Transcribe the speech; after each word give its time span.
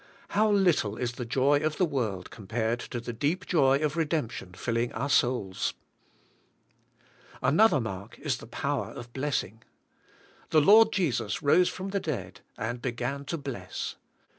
How 0.29 0.49
little 0.49 0.97
is 0.97 1.11
the 1.11 1.25
joy 1.27 1.59
of 1.59 1.77
the 1.77 1.85
world 1.85 2.31
compared 2.31 2.79
to 2.79 2.99
the 2.99 3.13
deep 3.13 3.45
joy 3.45 3.77
of 3.83 3.95
redemption 3.95 4.55
filling 4.55 4.91
our 4.93 5.11
souls. 5.11 5.75
Another 7.39 7.79
mark 7.79 8.17
is 8.17 8.37
the 8.37 8.47
power 8.47 8.87
of 8.87 9.13
blessing. 9.13 9.61
The 10.49 10.59
Lord 10.59 10.91
Jesus 10.91 11.43
rose 11.43 11.69
from 11.69 11.89
the 11.89 11.99
dead 11.99 12.41
and 12.57 12.81
beg 12.81 12.99
an 12.99 13.25
to 13.25 13.37
bless. 13.37 13.95